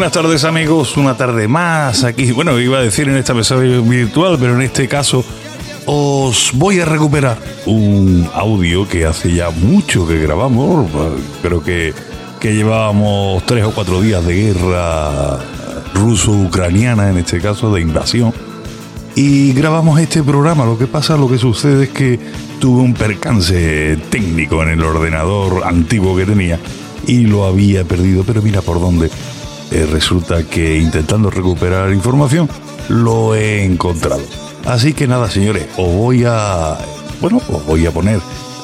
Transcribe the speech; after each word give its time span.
Buenas 0.00 0.14
tardes 0.14 0.44
amigos, 0.44 0.96
una 0.96 1.14
tarde 1.14 1.46
más 1.46 2.04
aquí. 2.04 2.32
Bueno, 2.32 2.58
iba 2.58 2.78
a 2.78 2.80
decir 2.80 3.06
en 3.10 3.18
esta 3.18 3.34
mesa 3.34 3.56
virtual, 3.56 4.38
pero 4.40 4.54
en 4.54 4.62
este 4.62 4.88
caso 4.88 5.22
os 5.84 6.52
voy 6.54 6.80
a 6.80 6.86
recuperar 6.86 7.36
un 7.66 8.26
audio 8.32 8.88
que 8.88 9.04
hace 9.04 9.34
ya 9.34 9.50
mucho 9.50 10.08
que 10.08 10.18
grabamos. 10.18 10.90
Creo 11.42 11.62
que, 11.62 11.92
que 12.40 12.54
llevábamos 12.54 13.44
tres 13.44 13.62
o 13.66 13.72
cuatro 13.72 14.00
días 14.00 14.24
de 14.24 14.36
guerra 14.36 15.38
ruso-ucraniana, 15.92 17.10
en 17.10 17.18
este 17.18 17.38
caso 17.38 17.70
de 17.70 17.82
invasión. 17.82 18.32
Y 19.14 19.52
grabamos 19.52 20.00
este 20.00 20.22
programa. 20.22 20.64
Lo 20.64 20.78
que 20.78 20.86
pasa, 20.86 21.18
lo 21.18 21.28
que 21.28 21.36
sucede 21.36 21.84
es 21.84 21.90
que 21.90 22.18
tuve 22.58 22.80
un 22.80 22.94
percance 22.94 23.98
técnico 24.08 24.62
en 24.62 24.70
el 24.70 24.82
ordenador 24.82 25.62
antiguo 25.66 26.16
que 26.16 26.24
tenía 26.24 26.58
y 27.06 27.26
lo 27.26 27.44
había 27.44 27.84
perdido. 27.84 28.24
Pero 28.24 28.40
mira 28.40 28.62
por 28.62 28.80
dónde. 28.80 29.10
Eh, 29.70 29.86
resulta 29.90 30.42
que 30.44 30.78
intentando 30.78 31.30
recuperar 31.30 31.92
información 31.92 32.48
lo 32.88 33.34
he 33.34 33.64
encontrado. 33.64 34.22
Así 34.66 34.92
que 34.92 35.06
nada, 35.06 35.30
señores, 35.30 35.66
os 35.76 35.94
voy 35.94 36.24
a. 36.26 36.76
Bueno, 37.20 37.40
os 37.48 37.64
voy 37.66 37.86
a 37.86 37.90
poner 37.90 38.20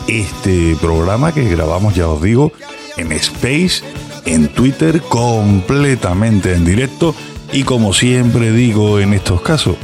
este 0.08 0.76
programa 0.80 1.32
que 1.32 1.44
grabamos, 1.44 1.94
ya 1.94 2.08
os 2.08 2.22
digo, 2.22 2.52
en 2.96 3.12
Space, 3.12 3.82
en 4.24 4.48
Twitter, 4.48 5.00
completamente 5.02 6.54
en 6.54 6.64
directo. 6.64 7.14
Y 7.52 7.62
como 7.62 7.92
siempre 7.92 8.50
digo 8.50 8.98
en 8.98 9.14
estos 9.14 9.40
casos, 9.40 9.76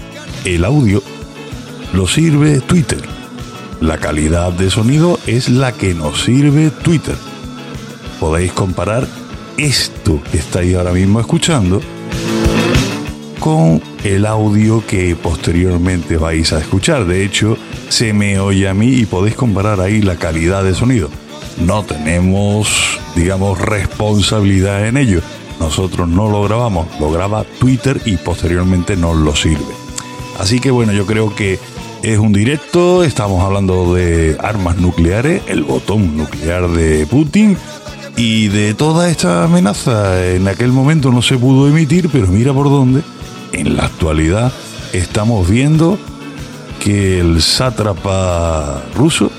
el 0.45 0.65
audio 0.65 1.03
lo 1.93 2.09
sirve 2.09 2.61
Twitter. 2.61 3.01
La 3.81 3.99
calidad 3.99 4.53
de 4.53 4.71
sonido 4.71 5.19
es 5.27 5.49
la 5.49 5.73
que 5.73 5.95
nos 5.95 6.23
sirve 6.23 6.71
Twitter. 6.71 7.17
Podéis 8.21 8.53
comparar 8.53 9.07
esto 9.57 10.21
que 10.31 10.39
estáis 10.39 10.75
ahora 10.77 10.93
mismo 10.93 11.21
escuchando 11.21 11.81
con 13.39 13.83
el 14.05 14.25
audio 14.25 14.87
que 14.87 15.17
posteriormente 15.17 16.17
vais 16.17 16.53
a 16.53 16.61
escuchar. 16.61 17.07
De 17.07 17.25
hecho, 17.25 17.57
se 17.89 18.13
me 18.13 18.39
oye 18.39 18.69
a 18.69 18.75
mí 18.75 18.95
y 18.95 19.07
podéis 19.07 19.35
comparar 19.35 19.81
ahí 19.81 20.01
la 20.01 20.17
calidad 20.17 20.63
de 20.63 20.75
sonido. 20.75 21.11
No 21.59 21.83
tenemos, 21.83 23.01
digamos, 23.17 23.59
responsabilidad 23.59 24.87
en 24.87 24.97
ello. 24.97 25.21
Nosotros 25.59 26.09
no 26.09 26.29
lo 26.29 26.43
grabamos, 26.45 26.87
lo 27.01 27.11
graba 27.11 27.45
Twitter 27.59 28.01
y 28.05 28.17
posteriormente 28.17 28.97
nos 28.97 29.17
lo 29.17 29.35
sirve. 29.35 29.75
Así 30.39 30.61
que 30.61 30.71
bueno, 30.71 30.93
yo 30.93 31.05
creo 31.05 31.35
que 31.35 31.59
es 32.03 32.19
un 32.19 32.33
directo, 32.33 33.05
estamos 33.05 33.43
hablando 33.43 33.95
de 33.95 34.37
armas 34.41 34.77
nucleares, 34.77 35.43
el 35.47 35.63
botón 35.63 36.17
nuclear 36.17 36.69
de 36.69 37.07
Putin 37.07 37.57
y 38.17 38.49
de 38.49 38.75
toda 38.75 39.09
esta 39.09 39.45
amenaza. 39.45 40.25
En 40.27 40.49
aquel 40.49 40.73
momento 40.73 41.11
no 41.11 41.23
se 41.23 41.39
pudo 41.39 41.69
emitir, 41.69 42.09
pero 42.11 42.27
mira 42.27 42.53
por 42.53 42.69
dónde. 42.69 43.03
En 43.53 43.77
la 43.77 43.85
actualidad 43.87 44.53
estamos 44.93 45.49
viendo 45.49 45.99
que 46.83 47.21
el 47.21 47.43
sátrapa 47.43 48.83
ruso 48.95 49.31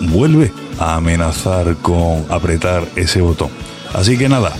vuelve 0.00 0.52
a 0.78 0.96
amenazar 0.96 1.76
con 1.76 2.24
apretar 2.30 2.86
ese 2.96 3.20
botón. 3.20 3.50
Así 3.94 4.16
que 4.16 4.28
nada, 4.28 4.52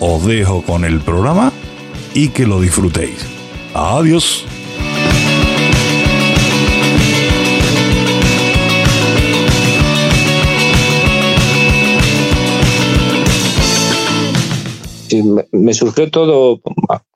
os 0.00 0.24
dejo 0.24 0.62
con 0.62 0.84
el 0.84 1.00
programa 1.00 1.52
y 2.14 2.28
que 2.28 2.46
lo 2.46 2.60
disfrutéis. 2.60 3.18
Adiós. 3.74 4.46
Me, 15.66 15.74
surgió 15.74 16.10
todo, 16.10 16.60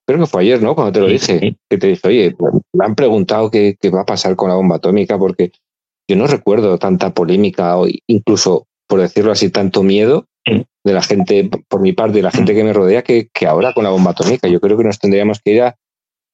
creo 0.07 0.21
que 0.21 0.27
fue 0.27 0.43
ayer, 0.43 0.63
¿no? 0.63 0.75
Cuando 0.75 0.93
te 0.93 1.01
lo 1.01 1.07
dije, 1.07 1.57
que 1.69 1.79
te 1.79 1.87
dije, 1.89 2.09
oye, 2.09 2.37
me 2.73 2.85
han 2.85 2.95
preguntado 2.95 3.51
qué, 3.51 3.77
qué 3.81 3.91
va 3.91 4.03
a 4.03 4.07
pasar 4.07 4.37
con 4.37 4.49
la 4.49 4.57
bomba 4.57 4.77
atómica, 4.77 5.19
porque 5.19 5.53
yo 6.09 6.17
no 6.17 6.27
recuerdo 6.27 6.79
tanta 6.79 7.15
polémica 7.15 7.77
o 7.79 7.87
incluso, 8.09 8.67
por 8.89 9.01
decirlo 9.01 9.33
así, 9.33 9.51
tanto 9.51 9.83
miedo 9.83 10.27
de 10.85 10.93
la 10.95 11.03
gente, 11.03 11.49
por 11.69 11.81
mi 11.81 11.93
parte, 11.93 12.17
de 12.17 12.23
la 12.23 12.31
gente 12.31 12.55
que 12.55 12.65
me 12.65 12.73
rodea, 12.73 13.03
que, 13.03 13.29
que 13.33 13.47
ahora 13.47 13.73
con 13.75 13.85
la 13.85 13.91
bomba 13.91 14.13
atómica. 14.13 14.49
Yo 14.49 14.61
creo 14.61 14.77
que 14.79 14.85
nos 14.85 14.99
tendríamos 14.99 15.39
que 15.45 15.53
ir 15.53 15.63
a, 15.63 15.77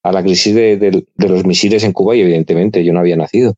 a 0.05 0.13
la 0.13 0.23
crisis 0.23 0.55
de, 0.55 0.77
de- 0.77 1.05
de 1.15 1.29
los 1.29 1.45
misiles 1.45 1.83
en 1.85 1.93
Cuba 1.93 2.15
y 2.17 2.21
evidentemente 2.21 2.85
yo 2.85 2.93
no 2.93 3.01
había 3.01 3.17
nacido. 3.17 3.55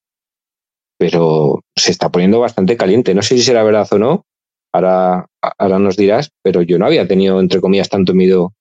Pero 0.99 1.61
se 1.77 1.93
está 1.93 2.09
poniendo 2.11 2.41
bastante 2.41 2.77
caliente. 2.77 3.15
No 3.15 3.23
sé 3.23 3.37
si 3.37 3.43
será 3.45 3.63
verdad 3.63 3.87
o 3.93 3.99
no. 3.99 4.25
Ahora, 4.73 5.27
ahora 5.59 5.79
nos 5.79 5.97
dirás, 5.97 6.31
pero 6.43 6.63
yo 6.63 6.79
no 6.79 6.87
había 6.87 7.07
tenido, 7.09 7.41
entre 7.41 7.61
comillas, 7.61 7.89
tanto 7.89 8.15
miedo 8.15 8.53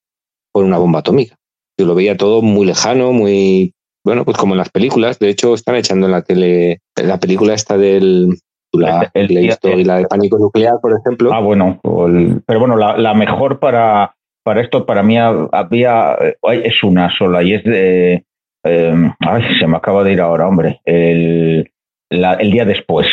por 0.54 0.63
una 0.63 0.77
bomba 0.77 1.00
atómica. 1.00 1.36
Yo 1.80 1.86
lo 1.86 1.95
veía 1.95 2.18
todo 2.18 2.42
muy 2.42 2.65
lejano, 2.65 3.12
muy, 3.12 3.74
bueno, 4.06 4.25
pues 4.25 4.38
como 4.38 4.54
en 4.54 4.59
las 4.59 4.69
películas. 4.69 5.19
De 5.19 5.30
hecho, 5.30 5.54
están 5.54 5.75
echando 5.75 6.06
en 6.07 6.12
la 6.13 6.21
tele 6.24 6.80
la 6.95 7.19
película 7.19 7.54
esta 7.54 7.77
del... 7.77 8.38
La, 8.74 9.09
El- 9.13 9.33
la 9.33 9.42
y 9.77 9.83
la 9.86 9.98
de 9.98 10.06
pánico 10.07 10.38
nuclear, 10.38 10.75
por 10.81 10.92
ejemplo. 11.00 11.33
Ah, 11.33 11.39
bueno, 11.39 11.80
el- 12.07 12.42
pero 12.45 12.59
bueno, 12.59 12.75
la, 12.75 12.98
la 12.98 13.13
mejor 13.13 13.59
para, 13.59 14.13
para 14.44 14.62
esto, 14.62 14.86
para 14.86 15.04
mí 15.04 15.18
ha- 15.18 15.48
había, 15.51 16.15
es 16.63 16.83
una 16.83 17.09
sola 17.18 17.42
y 17.44 17.54
es 17.54 17.63
de, 17.63 18.25
eh, 18.65 19.12
ay, 19.19 19.44
se 19.59 19.68
me 19.68 19.77
acaba 19.77 20.04
de 20.04 20.12
ir 20.13 20.21
ahora, 20.21 20.48
hombre, 20.48 20.81
el, 20.86 21.71
el 22.09 22.51
día 22.51 22.65
después. 22.65 23.07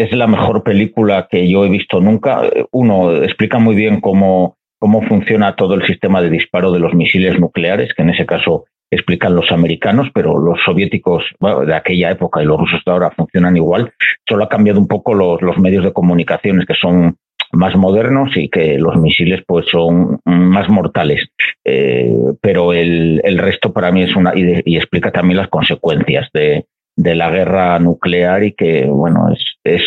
Es 0.00 0.12
la 0.12 0.26
mejor 0.26 0.62
película 0.62 1.28
que 1.30 1.48
yo 1.48 1.64
he 1.64 1.68
visto 1.68 2.00
nunca. 2.00 2.42
Uno 2.70 3.12
explica 3.22 3.58
muy 3.58 3.74
bien 3.74 4.00
cómo 4.00 4.56
cómo 4.80 5.02
funciona 5.02 5.54
todo 5.56 5.74
el 5.74 5.86
sistema 5.86 6.22
de 6.22 6.30
disparo 6.30 6.72
de 6.72 6.80
los 6.80 6.94
misiles 6.94 7.38
nucleares, 7.38 7.92
que 7.94 8.02
en 8.02 8.10
ese 8.10 8.24
caso 8.24 8.64
explican 8.90 9.36
los 9.36 9.52
americanos, 9.52 10.08
pero 10.12 10.38
los 10.38 10.58
soviéticos 10.64 11.22
de 11.38 11.74
aquella 11.74 12.10
época 12.10 12.42
y 12.42 12.46
los 12.46 12.58
rusos 12.58 12.82
de 12.84 12.90
ahora 12.90 13.10
funcionan 13.10 13.56
igual. 13.56 13.92
Solo 14.28 14.44
ha 14.44 14.48
cambiado 14.48 14.80
un 14.80 14.88
poco 14.88 15.14
los, 15.14 15.40
los 15.42 15.58
medios 15.58 15.84
de 15.84 15.92
comunicaciones, 15.92 16.66
que 16.66 16.74
son 16.74 17.16
más 17.52 17.76
modernos 17.76 18.36
y 18.36 18.48
que 18.48 18.78
los 18.78 18.96
misiles 18.96 19.42
pues 19.46 19.66
son 19.70 20.18
más 20.24 20.68
mortales. 20.68 21.28
Eh, 21.64 22.12
pero 22.40 22.72
el, 22.72 23.20
el, 23.22 23.38
resto 23.38 23.72
para 23.72 23.92
mí 23.92 24.02
es 24.02 24.16
una... 24.16 24.32
Y, 24.34 24.62
y 24.64 24.76
explica 24.76 25.12
también 25.12 25.36
las 25.36 25.48
consecuencias 25.48 26.28
de, 26.32 26.64
de, 26.96 27.14
la 27.14 27.30
guerra 27.30 27.78
nuclear 27.78 28.42
y 28.44 28.52
que, 28.52 28.86
bueno, 28.86 29.30
es... 29.32 29.44
es 29.64 29.82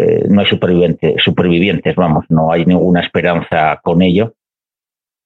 eh, 0.00 0.26
no 0.28 0.40
hay 0.40 0.46
supervivientes, 0.46 1.22
supervivientes, 1.22 1.94
vamos, 1.94 2.24
no 2.30 2.52
hay 2.52 2.64
ninguna 2.64 3.00
esperanza 3.00 3.80
con 3.82 4.00
ello. 4.00 4.34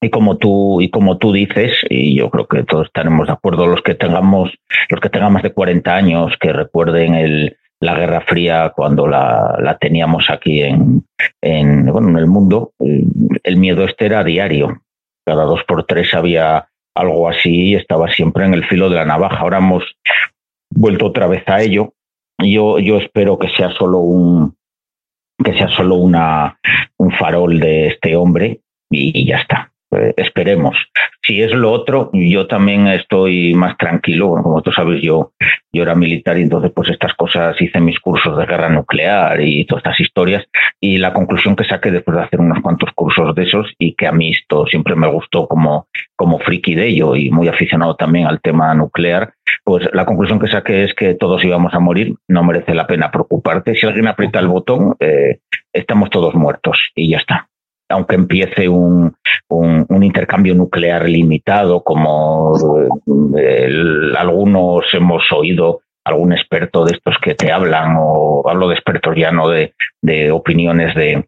Y 0.02 0.10
como 0.10 0.36
tú 0.36 0.80
y 0.80 0.90
como 0.90 1.16
tú 1.16 1.32
dices 1.32 1.78
y 1.88 2.16
yo 2.16 2.28
creo 2.28 2.46
que 2.46 2.64
todos 2.64 2.86
estaremos 2.86 3.26
de 3.26 3.32
acuerdo 3.32 3.66
los 3.66 3.82
que 3.82 3.94
tengamos 3.94 4.50
los 4.90 5.00
que 5.00 5.08
tengan 5.08 5.32
más 5.32 5.44
de 5.44 5.52
40 5.52 5.94
años 5.94 6.36
que 6.38 6.52
recuerden 6.52 7.14
el, 7.14 7.56
la 7.80 7.94
Guerra 7.94 8.20
Fría 8.20 8.72
cuando 8.74 9.06
la, 9.06 9.56
la 9.62 9.78
teníamos 9.78 10.28
aquí 10.28 10.62
en, 10.62 11.04
en, 11.40 11.86
bueno, 11.86 12.10
en 12.10 12.18
el 12.18 12.26
mundo 12.26 12.72
el 12.80 13.56
miedo 13.56 13.84
este 13.84 14.06
era 14.06 14.24
diario. 14.24 14.82
Cada 15.24 15.44
dos 15.44 15.62
por 15.64 15.84
tres 15.84 16.12
había 16.12 16.68
algo 16.94 17.28
así 17.28 17.70
y 17.70 17.74
estaba 17.76 18.10
siempre 18.10 18.44
en 18.44 18.54
el 18.54 18.64
filo 18.66 18.90
de 18.90 18.96
la 18.96 19.06
navaja. 19.06 19.38
Ahora 19.38 19.58
hemos 19.58 19.84
vuelto 20.70 21.06
otra 21.06 21.28
vez 21.28 21.44
a 21.46 21.62
ello 21.62 21.94
yo 22.38 22.78
yo 22.78 22.98
espero 22.98 23.38
que 23.38 23.48
sea 23.50 23.70
solo 23.72 23.98
un 23.98 24.56
que 25.44 25.52
sea 25.54 25.68
solo 25.68 25.96
una 25.96 26.58
un 26.96 27.10
farol 27.12 27.60
de 27.60 27.88
este 27.88 28.16
hombre 28.16 28.60
y 28.90 29.26
ya 29.26 29.38
está 29.38 29.73
eh, 29.96 30.14
esperemos. 30.16 30.76
Si 31.22 31.40
es 31.40 31.52
lo 31.52 31.72
otro, 31.72 32.10
yo 32.12 32.46
también 32.46 32.86
estoy 32.88 33.54
más 33.54 33.76
tranquilo. 33.78 34.30
como 34.42 34.62
tú 34.62 34.72
sabes, 34.72 35.00
yo, 35.02 35.32
yo 35.72 35.82
era 35.82 35.94
militar 35.94 36.38
y 36.38 36.42
entonces 36.42 36.70
pues 36.74 36.90
estas 36.90 37.14
cosas 37.14 37.60
hice 37.60 37.80
mis 37.80 37.98
cursos 38.00 38.36
de 38.36 38.46
guerra 38.46 38.68
nuclear 38.68 39.40
y 39.40 39.64
todas 39.64 39.84
estas 39.84 40.00
historias 40.00 40.44
y 40.80 40.98
la 40.98 41.12
conclusión 41.12 41.56
que 41.56 41.64
saqué 41.64 41.90
después 41.90 42.16
de 42.16 42.24
hacer 42.24 42.40
unos 42.40 42.60
cuantos 42.60 42.90
cursos 42.94 43.34
de 43.34 43.44
esos 43.44 43.72
y 43.78 43.94
que 43.94 44.06
a 44.06 44.12
mí 44.12 44.32
esto 44.32 44.66
siempre 44.66 44.94
me 44.96 45.08
gustó 45.08 45.48
como, 45.48 45.88
como 46.16 46.38
friki 46.38 46.74
de 46.74 46.88
ello 46.88 47.16
y 47.16 47.30
muy 47.30 47.48
aficionado 47.48 47.96
también 47.96 48.26
al 48.26 48.40
tema 48.40 48.74
nuclear, 48.74 49.32
pues 49.64 49.88
la 49.92 50.04
conclusión 50.04 50.38
que 50.38 50.48
saqué 50.48 50.84
es 50.84 50.94
que 50.94 51.14
todos 51.14 51.44
íbamos 51.44 51.72
a 51.74 51.80
morir, 51.80 52.14
no 52.28 52.44
merece 52.44 52.74
la 52.74 52.86
pena 52.86 53.10
preocuparte. 53.10 53.74
Si 53.74 53.86
alguien 53.86 54.08
aprieta 54.08 54.40
el 54.40 54.48
botón, 54.48 54.94
eh, 55.00 55.38
estamos 55.72 56.10
todos 56.10 56.34
muertos 56.34 56.78
y 56.94 57.10
ya 57.10 57.18
está 57.18 57.48
aunque 57.94 58.16
empiece 58.16 58.68
un, 58.68 59.14
un, 59.48 60.02
intercambio 60.02 60.54
nuclear 60.54 61.08
limitado, 61.08 61.82
como 61.84 62.52
eh, 63.38 63.70
algunos 64.18 64.92
hemos 64.92 65.30
oído 65.30 65.82
algún 66.04 66.32
experto 66.32 66.84
de 66.84 66.92
estos 66.92 67.16
que 67.18 67.34
te 67.34 67.52
hablan, 67.52 67.94
o 67.98 68.42
hablo 68.48 68.68
de 68.68 68.74
expertos 68.74 69.14
ya 69.16 69.30
no 69.30 69.48
de, 69.48 69.74
de 70.02 70.32
opiniones 70.32 70.94
de, 70.96 71.24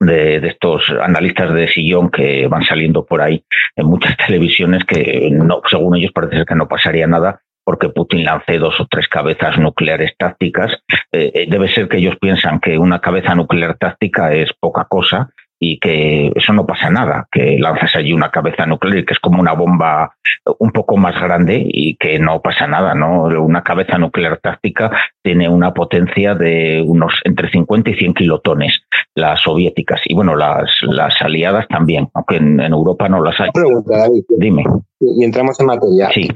de, 0.00 0.40
de, 0.40 0.48
estos 0.48 0.88
analistas 1.02 1.52
de 1.52 1.66
sillón 1.66 2.10
que 2.10 2.46
van 2.46 2.62
saliendo 2.62 3.04
por 3.04 3.20
ahí 3.20 3.44
en 3.74 3.86
muchas 3.86 4.16
televisiones 4.26 4.84
que 4.84 5.28
no, 5.32 5.62
según 5.68 5.96
ellos 5.96 6.12
parece 6.14 6.36
ser 6.36 6.46
que 6.46 6.54
no 6.54 6.68
pasaría 6.68 7.08
nada 7.08 7.40
porque 7.64 7.88
Putin 7.88 8.24
lance 8.24 8.58
dos 8.58 8.78
o 8.78 8.86
tres 8.86 9.08
cabezas 9.08 9.58
nucleares 9.58 10.12
tácticas. 10.16 10.70
Eh, 11.10 11.32
eh 11.34 11.46
debe 11.48 11.66
ser 11.66 11.88
que 11.88 11.96
ellos 11.96 12.14
piensan 12.20 12.60
que 12.60 12.78
una 12.78 13.00
cabeza 13.00 13.34
nuclear 13.34 13.76
táctica 13.76 14.32
es 14.32 14.52
poca 14.60 14.84
cosa 14.84 15.30
y 15.58 15.78
que 15.78 16.32
eso 16.34 16.52
no 16.52 16.66
pasa 16.66 16.90
nada, 16.90 17.26
que 17.30 17.58
lanzas 17.58 17.94
allí 17.96 18.12
una 18.12 18.30
cabeza 18.30 18.66
nuclear 18.66 19.04
que 19.04 19.14
es 19.14 19.20
como 19.20 19.40
una 19.40 19.52
bomba 19.52 20.14
un 20.58 20.70
poco 20.70 20.96
más 20.96 21.14
grande 21.20 21.62
y 21.66 21.96
que 21.96 22.18
no 22.18 22.40
pasa 22.42 22.66
nada, 22.66 22.94
¿no? 22.94 23.24
Una 23.24 23.62
cabeza 23.62 23.98
nuclear 23.98 24.38
táctica 24.38 24.90
tiene 25.22 25.48
una 25.48 25.72
potencia 25.72 26.34
de 26.34 26.84
unos 26.86 27.14
entre 27.24 27.50
50 27.50 27.90
y 27.90 27.94
100 27.94 28.14
kilotones, 28.14 28.80
las 29.14 29.40
soviéticas, 29.40 30.00
y 30.04 30.14
bueno, 30.14 30.36
las, 30.36 30.70
las 30.82 31.14
aliadas 31.20 31.66
también, 31.68 32.08
aunque 32.14 32.36
en, 32.36 32.60
en 32.60 32.72
Europa 32.72 33.08
no 33.08 33.22
las 33.22 33.40
hay. 33.40 33.50
Pregunta, 33.52 33.98
David. 33.98 34.24
Dime. 34.36 34.64
Y 35.00 35.24
entramos 35.24 35.58
en 35.60 35.66
materia. 35.66 36.10
Sí. 36.12 36.28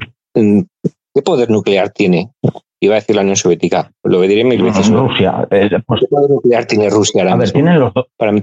¿Qué 1.13 1.21
poder 1.21 1.49
nuclear 1.49 1.89
tiene 1.89 2.31
iba 2.81 2.95
a 2.95 2.99
decir 2.99 3.15
la 3.15 3.21
Unión 3.21 3.35
Soviética, 3.35 3.91
lo 4.03 4.21
diré 4.21 4.43
mil 4.43 4.61
veces. 4.61 4.89
No, 4.89 5.07
Rusia. 5.07 5.47
Eh, 5.51 5.69
pues, 5.85 6.01
¿Qué 6.01 6.07
nuclear 6.27 6.65
tiene 6.65 6.89
Rusia 6.89 7.21
ahora 7.21 7.35
a 7.35 7.37
ver, 7.37 7.51
tienen 7.51 7.79
los, 7.79 7.93
dos, 7.93 8.07
Para 8.17 8.31
mí, 8.31 8.41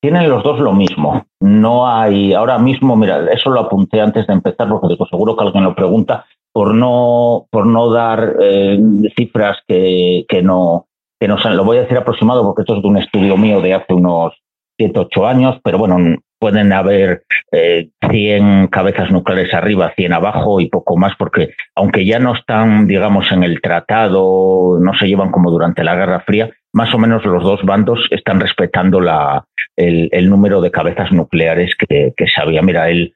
tienen 0.00 0.28
los 0.28 0.44
dos 0.44 0.60
lo 0.60 0.72
mismo. 0.72 1.26
No 1.40 1.88
hay, 1.88 2.32
ahora 2.32 2.58
mismo, 2.58 2.96
mira, 2.96 3.26
eso 3.32 3.50
lo 3.50 3.60
apunté 3.60 4.00
antes 4.00 4.26
de 4.28 4.32
empezar, 4.32 4.68
porque 4.68 4.88
digo, 4.88 5.06
seguro 5.06 5.36
que 5.36 5.44
alguien 5.44 5.64
lo 5.64 5.74
pregunta, 5.74 6.24
por 6.52 6.72
no, 6.72 7.46
por 7.50 7.66
no 7.66 7.90
dar 7.90 8.36
eh, 8.40 8.80
cifras 9.16 9.58
que, 9.66 10.24
que 10.28 10.40
no, 10.40 10.86
que 11.20 11.26
no 11.26 11.38
sean, 11.40 11.56
lo 11.56 11.64
voy 11.64 11.78
a 11.78 11.82
decir 11.82 11.98
aproximado 11.98 12.44
porque 12.44 12.62
esto 12.62 12.76
es 12.76 12.82
de 12.82 12.88
un 12.88 12.96
estudio 12.96 13.36
mío 13.36 13.60
de 13.60 13.74
hace 13.74 13.92
unos 13.92 14.34
7, 14.78 14.98
8 14.98 15.26
años, 15.26 15.60
pero 15.64 15.78
bueno, 15.78 15.98
pueden 16.40 16.72
haber 16.72 17.22
eh, 17.52 17.90
100 18.10 18.68
cabezas 18.68 19.10
nucleares 19.10 19.52
arriba, 19.54 19.92
100 19.94 20.14
abajo 20.14 20.60
y 20.60 20.68
poco 20.68 20.96
más, 20.96 21.12
porque 21.16 21.50
aunque 21.76 22.04
ya 22.04 22.18
no 22.18 22.34
están, 22.34 22.88
digamos, 22.88 23.30
en 23.30 23.44
el 23.44 23.60
tratado, 23.60 24.78
no 24.80 24.94
se 24.94 25.06
llevan 25.06 25.30
como 25.30 25.50
durante 25.50 25.84
la 25.84 25.94
Guerra 25.94 26.20
Fría, 26.20 26.50
más 26.72 26.94
o 26.94 26.98
menos 26.98 27.24
los 27.24 27.42
dos 27.42 27.62
bandos 27.64 28.06
están 28.10 28.40
respetando 28.40 29.00
la, 29.00 29.44
el, 29.76 30.30
número 30.30 30.60
de 30.60 30.70
cabezas 30.70 31.12
nucleares 31.12 31.74
que, 31.76 32.12
que 32.16 32.26
se 32.26 32.40
había. 32.40 32.62
Mira, 32.62 32.88
el, 32.88 33.14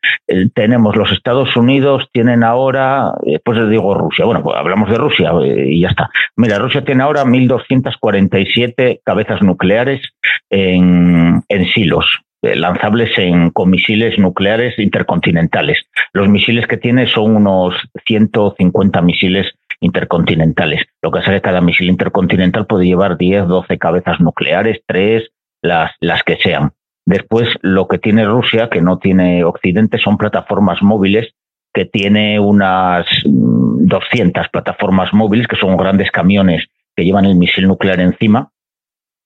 tenemos 0.54 0.96
los 0.96 1.12
Estados 1.12 1.56
Unidos, 1.56 2.08
tienen 2.12 2.42
ahora, 2.42 3.12
después 3.22 3.58
les 3.58 3.70
digo 3.70 3.94
Rusia, 3.94 4.24
bueno, 4.24 4.42
pues 4.42 4.56
hablamos 4.56 4.90
de 4.90 4.98
Rusia 4.98 5.30
eh, 5.42 5.66
y 5.68 5.80
ya 5.80 5.88
está. 5.88 6.10
Mira, 6.36 6.58
Rusia 6.58 6.84
tiene 6.84 7.02
ahora 7.02 7.24
1.247 7.24 9.00
cabezas 9.04 9.40
nucleares 9.42 10.02
en, 10.50 11.42
en 11.48 11.66
silos, 11.66 12.06
lanzables 12.54 13.16
en, 13.18 13.50
con 13.50 13.70
misiles 13.70 14.18
nucleares 14.18 14.78
intercontinentales. 14.78 15.78
Los 16.12 16.28
misiles 16.28 16.66
que 16.66 16.76
tiene 16.76 17.06
son 17.06 17.36
unos 17.36 17.74
150 18.06 19.00
misiles 19.02 19.46
intercontinentales. 19.80 20.84
Lo 21.02 21.10
que 21.10 21.20
hace 21.20 21.32
que 21.32 21.40
cada 21.40 21.60
misil 21.60 21.88
intercontinental 21.88 22.66
puede 22.66 22.86
llevar 22.86 23.16
10, 23.16 23.46
12 23.48 23.78
cabezas 23.78 24.20
nucleares, 24.20 24.80
3, 24.86 25.30
las, 25.62 25.92
las 26.00 26.22
que 26.22 26.36
sean. 26.36 26.72
Después, 27.06 27.48
lo 27.60 27.86
que 27.86 27.98
tiene 27.98 28.24
Rusia, 28.24 28.68
que 28.70 28.80
no 28.80 28.98
tiene 28.98 29.44
Occidente, 29.44 29.98
son 29.98 30.16
plataformas 30.16 30.82
móviles 30.82 31.34
que 31.74 31.84
tiene 31.84 32.38
unas 32.38 33.04
200 33.24 34.48
plataformas 34.48 35.12
móviles, 35.12 35.48
que 35.48 35.56
son 35.56 35.76
grandes 35.76 36.10
camiones 36.12 36.64
que 36.96 37.04
llevan 37.04 37.24
el 37.24 37.34
misil 37.34 37.66
nuclear 37.66 37.98
encima, 38.00 38.52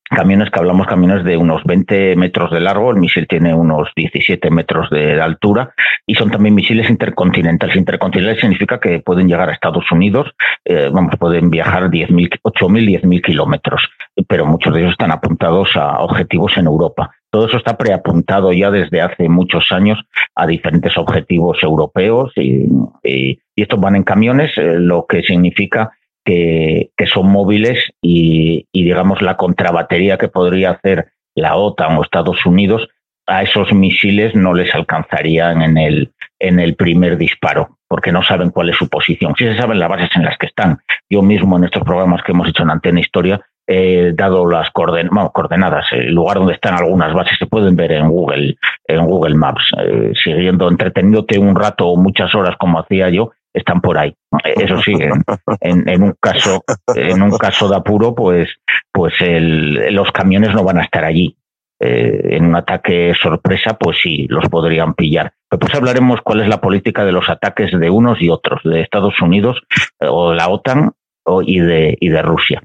camiones 0.09 0.51
que 0.51 0.59
hablamos 0.59 0.87
camiones 0.87 1.25
de 1.25 1.37
unos 1.37 1.63
20 1.65 2.17
metros 2.17 2.51
de 2.51 2.61
largo, 2.61 2.91
el 2.91 2.97
misil 2.97 3.27
tiene 3.29 3.55
unos 3.55 3.91
17 3.95 4.51
metros 4.51 4.91
de 4.91 5.21
altura 5.21 5.75
y 6.07 6.15
son 6.15 6.31
también 6.31 6.55
misiles 6.55 6.91
intercontinentales. 6.91 7.77
Intercontinentales 7.77 8.41
significa 8.41 8.81
que 8.81 9.01
pueden 9.01 9.29
llegar 9.29 9.49
a 9.49 9.53
Estados 9.53 9.91
Unidos, 9.93 10.31
eh, 10.65 10.91
vamos, 10.93 11.15
pueden 11.19 11.51
viajar 11.51 11.91
10.000, 11.91 12.41
8.000, 12.43 13.03
10.000 13.03 13.23
kilómetros, 13.23 13.89
pero 14.27 14.47
muchos 14.47 14.73
de 14.75 14.81
ellos 14.81 14.93
están 14.93 15.11
apuntados 15.11 15.77
a 15.77 16.01
objetivos 16.01 16.57
en 16.57 16.67
Europa. 16.67 17.11
Todo 17.31 17.47
eso 17.47 17.59
está 17.59 17.77
preapuntado 17.77 18.53
ya 18.53 18.71
desde 18.71 19.03
hace 19.03 19.29
muchos 19.29 19.71
años 19.71 19.99
a 20.35 20.47
diferentes 20.47 20.97
objetivos 20.97 21.63
europeos 21.63 22.33
y, 22.37 23.39
estos 23.55 23.81
van 23.81 23.97
en 23.97 24.05
camiones, 24.05 24.57
eh, 24.57 24.79
lo 24.79 25.05
que 25.09 25.23
significa 25.23 25.91
que, 26.29 26.91
que 26.95 27.07
son 27.07 27.31
móviles 27.31 27.91
y, 28.03 28.67
y, 28.71 28.85
digamos, 28.85 29.23
la 29.23 29.39
contrabatería 29.39 30.19
que 30.19 30.29
podría 30.29 30.73
hacer 30.73 31.09
la 31.35 31.57
OTAN 31.57 31.97
o 31.97 32.03
Estados 32.03 32.45
Unidos 32.45 32.87
a 33.27 33.43
esos 33.43 33.73
misiles 33.73 34.35
no 34.35 34.53
les 34.53 34.75
alcanzarían 34.75 35.63
en 35.63 35.79
el, 35.79 36.13
en 36.39 36.61
el 36.61 36.75
primer 36.75 37.17
disparo, 37.17 37.79
porque 37.89 38.13
no 38.13 38.23
saben 38.23 38.51
cuál 38.51 38.69
es 38.69 38.77
su 38.77 38.91
posición. 38.91 39.35
Sí 39.39 39.47
se 39.47 39.57
saben 39.57 39.79
las 39.79 39.89
bases 39.89 40.11
en 40.17 40.25
las 40.25 40.37
que 40.37 40.47
están. 40.47 40.81
Yo 41.09 41.23
mismo 41.23 41.57
en 41.57 41.65
estos 41.65 41.83
programas 41.83 42.23
que 42.23 42.33
hemos 42.33 42.49
hecho 42.49 42.63
en 42.63 42.71
Antena 42.71 43.01
Historia 43.01 43.41
he 43.67 44.13
dado 44.15 44.47
las 44.51 44.71
coordenadas, 44.71 45.87
el 45.93 46.15
lugar 46.15 46.39
donde 46.39 46.55
están 46.55 46.75
algunas 46.75 47.13
bases 47.15 47.37
se 47.39 47.47
pueden 47.47 47.77
ver 47.77 47.93
en 47.93 48.09
Google, 48.09 48.57
en 48.87 49.07
Google 49.07 49.35
Maps, 49.35 49.63
eh, 49.79 50.13
siguiendo, 50.23 50.69
entreteniéndote 50.69 51.39
un 51.39 51.55
rato 51.55 51.89
o 51.89 51.97
muchas 51.97 52.35
horas 52.35 52.57
como 52.59 52.81
hacía 52.81 53.11
yo, 53.11 53.33
están 53.59 53.81
por 53.81 53.99
ahí. 53.99 54.15
Eso 54.45 54.81
sí, 54.83 54.93
en, 54.93 55.23
en, 55.61 55.89
en, 55.89 56.03
un 56.03 56.15
caso, 56.21 56.65
en 56.95 57.23
un 57.23 57.37
caso 57.37 57.69
de 57.69 57.77
apuro, 57.77 58.15
pues, 58.15 58.49
pues 58.93 59.15
el, 59.21 59.95
los 59.95 60.11
camiones 60.13 60.55
no 60.55 60.65
van 60.65 60.79
a 60.79 60.85
estar 60.85 61.05
allí. 61.05 61.37
Eh, 61.81 62.37
en 62.37 62.47
un 62.47 62.57
ataque 62.57 63.15
sorpresa, 63.15 63.75
pues 63.79 63.99
sí, 64.03 64.27
los 64.29 64.49
podrían 64.49 64.95
pillar. 64.95 65.33
Después 65.49 65.73
hablaremos 65.77 66.21
cuál 66.23 66.41
es 66.41 66.49
la 66.49 66.61
política 66.61 67.05
de 67.05 67.13
los 67.13 67.29
ataques 67.29 67.71
de 67.71 67.89
unos 67.89 68.21
y 68.21 68.31
otros, 68.31 68.61
de 68.65 68.81
Estados 68.81 69.15
Unidos 69.23 69.63
eh, 70.01 70.07
o 70.11 70.35
la 70.35 70.49
OTAN 70.49 70.91
o, 71.25 71.41
y, 71.41 71.61
de, 71.61 71.97
y 72.01 72.09
de 72.09 72.23
Rusia. 72.23 72.63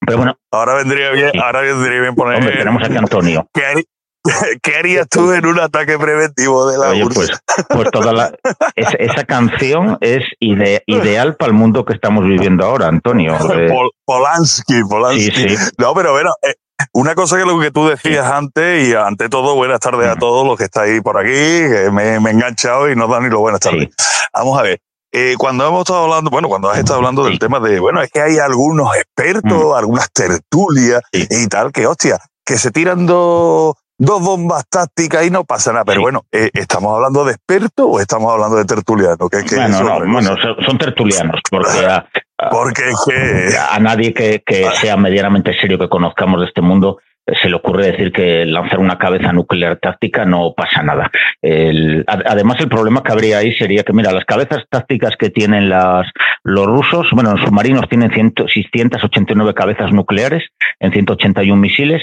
Pero 0.00 0.16
bueno. 0.16 0.38
Ahora 0.50 0.76
vendría 0.76 1.10
bien, 1.10 1.30
sí. 1.32 1.38
ahora 1.38 1.60
vendría 1.60 2.00
bien 2.00 2.14
poner. 2.14 2.38
Hombre, 2.38 2.56
tenemos 2.56 2.82
aquí 2.82 2.96
a 2.96 3.00
Antonio. 3.00 3.46
¿Qué, 3.54 3.84
¿Qué 4.62 4.76
harías 4.76 5.08
tú 5.08 5.32
en 5.32 5.46
un 5.46 5.58
ataque 5.58 5.98
preventivo 5.98 6.70
de 6.70 6.78
la 6.78 6.90
Oye, 6.90 7.04
URSS? 7.04 7.14
pues, 7.14 7.30
pues 7.68 7.90
toda 7.90 8.12
la, 8.12 8.32
esa, 8.76 8.92
esa 8.98 9.24
canción 9.24 9.98
es 10.00 10.22
ide- 10.40 10.82
ideal 10.86 11.34
para 11.36 11.48
el 11.50 11.54
mundo 11.58 11.84
que 11.84 11.92
estamos 11.94 12.24
viviendo 12.24 12.64
ahora, 12.64 12.86
Antonio. 12.88 13.36
Eh, 13.52 13.68
Pol- 13.68 13.90
Polanski, 14.04 14.82
Polanski. 14.88 15.30
sí, 15.30 15.56
sí. 15.56 15.72
No, 15.78 15.92
pero 15.94 16.12
bueno, 16.12 16.30
eh, 16.42 16.54
una 16.92 17.14
cosa 17.14 17.36
que 17.38 17.44
lo 17.44 17.58
que 17.60 17.70
tú 17.70 17.88
decías 17.88 18.26
antes, 18.30 18.88
y 18.88 18.94
ante 18.94 19.28
todo, 19.28 19.54
buenas 19.56 19.80
tardes 19.80 20.08
a 20.08 20.14
Mm. 20.14 20.18
todos 20.18 20.46
los 20.46 20.56
que 20.58 20.64
estáis 20.64 21.00
por 21.02 21.18
aquí, 21.18 21.30
que 21.32 21.90
me, 21.92 22.18
me 22.20 22.30
he 22.30 22.32
enganchado 22.32 22.90
y 22.90 22.96
nos 22.96 23.10
dan 23.10 23.24
ni 23.24 23.28
lo 23.30 23.40
buenas 23.40 23.60
tardes. 23.60 23.88
Sí. 23.98 24.04
Vamos 24.32 24.58
a 24.58 24.62
ver. 24.62 24.78
eh, 25.14 25.34
cuando 25.36 25.66
hemos 25.68 25.80
estado 25.80 26.04
hablando, 26.04 26.30
bueno, 26.30 26.48
cuando 26.48 26.70
has 26.70 26.78
estado 26.78 26.96
hablando 26.98 27.24
del 27.24 27.38
tema 27.38 27.60
de, 27.60 27.78
bueno, 27.80 28.00
es 28.02 28.10
que 28.10 28.20
hay 28.22 28.38
algunos 28.38 28.96
expertos, 28.96 29.76
algunas 29.76 30.10
tertulias 30.12 31.02
y 31.12 31.46
tal, 31.48 31.70
que 31.72 31.86
hostia, 31.86 32.18
que 32.44 32.56
se 32.56 32.70
tiran 32.70 33.04
dos, 33.06 33.74
dos 33.98 34.20
bombas 34.22 34.64
tácticas 34.68 35.26
y 35.26 35.30
no 35.30 35.44
pasa 35.44 35.72
nada. 35.72 35.84
Pero 35.84 35.98
Sí. 36.00 36.02
bueno, 36.02 36.22
eh, 36.32 36.50
¿estamos 36.54 36.94
hablando 36.94 37.24
de 37.24 37.32
expertos 37.32 37.86
o 37.88 38.00
estamos 38.00 38.32
hablando 38.32 38.56
de 38.56 38.64
tertulianos? 38.64 39.30
Que, 39.30 39.44
que 39.44 39.56
bueno, 39.56 39.80
no, 39.82 40.12
bueno, 40.12 40.36
son, 40.66 40.78
tertulianos, 40.78 41.40
porque 41.50 41.86
a, 41.86 41.96
a- 42.38 42.50
Porque 42.50 42.82
es 42.90 42.96
que. 43.06 43.56
a 43.70 43.78
nadie 43.78 44.12
que, 44.12 44.42
que 44.44 44.66
sea 44.80 44.96
medianamente 44.96 45.52
serio 45.60 45.78
que 45.78 45.88
conozcamos 45.88 46.40
de 46.40 46.46
este 46.46 46.60
mundo 46.60 46.98
eh, 47.24 47.34
se 47.40 47.48
le 47.48 47.54
ocurre 47.54 47.86
decir 47.92 48.10
que 48.12 48.44
lanzar 48.46 48.80
una 48.80 48.98
cabeza 48.98 49.32
nuclear 49.32 49.76
táctica 49.76 50.24
no 50.24 50.54
pasa 50.56 50.82
nada. 50.82 51.08
El- 51.40 52.04
además, 52.08 52.56
el 52.58 52.68
problema 52.68 53.04
que 53.04 53.12
habría 53.12 53.38
ahí 53.38 53.54
sería 53.54 53.84
que, 53.84 53.92
mira, 53.92 54.10
las 54.10 54.24
cabezas 54.24 54.64
tácticas 54.68 55.12
que 55.16 55.30
tienen 55.30 55.68
las, 55.68 56.08
los 56.42 56.66
rusos, 56.66 57.06
bueno, 57.12 57.30
los 57.32 57.42
submarinos 57.42 57.88
tienen 57.88 58.10
100 58.10 58.34
689 58.52 59.54
cabezas 59.54 59.92
nucleares 59.92 60.42
en 60.80 60.90
181 60.92 61.60
misiles 61.60 62.02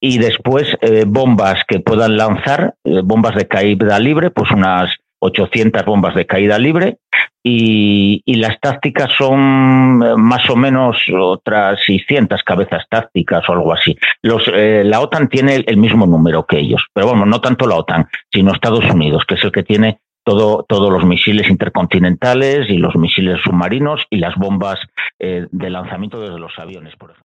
y 0.00 0.18
después 0.18 0.76
eh, 0.80 1.04
bombas 1.06 1.62
que 1.66 1.80
puedan 1.80 2.16
lanzar, 2.16 2.74
eh, 2.84 3.00
bombas 3.02 3.34
de 3.34 3.48
caída 3.48 3.98
libre, 3.98 4.30
pues 4.30 4.50
unas 4.50 4.90
800 5.20 5.84
bombas 5.84 6.14
de 6.14 6.26
caída 6.26 6.58
libre 6.58 6.98
y, 7.42 8.22
y 8.24 8.34
las 8.36 8.58
tácticas 8.60 9.10
son 9.16 10.02
eh, 10.04 10.16
más 10.16 10.48
o 10.50 10.56
menos 10.56 10.96
otras 11.16 11.78
600 11.86 12.42
cabezas 12.42 12.84
tácticas 12.90 13.48
o 13.48 13.52
algo 13.52 13.72
así. 13.72 13.96
Los, 14.22 14.50
eh, 14.52 14.82
la 14.84 15.00
OTAN 15.00 15.28
tiene 15.28 15.64
el, 15.66 15.76
mismo 15.76 16.06
número 16.06 16.44
que 16.44 16.58
ellos, 16.58 16.84
pero 16.92 17.08
bueno, 17.08 17.24
no 17.24 17.40
tanto 17.40 17.66
la 17.66 17.76
OTAN, 17.76 18.08
sino 18.32 18.52
Estados 18.52 18.84
Unidos, 18.90 19.24
que 19.26 19.36
es 19.36 19.44
el 19.44 19.52
que 19.52 19.62
tiene 19.62 20.00
todo, 20.24 20.64
todos 20.68 20.92
los 20.92 21.04
misiles 21.04 21.48
intercontinentales 21.48 22.68
y 22.68 22.78
los 22.78 22.96
misiles 22.96 23.40
submarinos 23.44 24.04
y 24.10 24.16
las 24.16 24.34
bombas 24.34 24.80
eh, 25.20 25.46
de 25.50 25.70
lanzamiento 25.70 26.20
desde 26.20 26.40
los 26.40 26.58
aviones, 26.58 26.96
por 26.96 27.10
ejemplo. 27.10 27.25